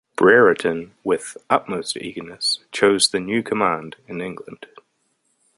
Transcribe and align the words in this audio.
Brereton 0.15 0.95
"with 1.03 1.37
utmost 1.47 1.95
eagerness" 1.95 2.57
chose 2.71 3.09
the 3.09 3.19
new 3.19 3.43
command 3.43 3.97
in 4.07 4.19
England. 4.19 4.65